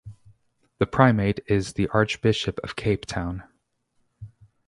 The 0.79 0.87
primate 0.87 1.41
is 1.45 1.73
the 1.73 1.87
Archbishop 1.89 2.59
of 2.63 2.75
Cape 2.75 3.05
Town. 3.05 3.43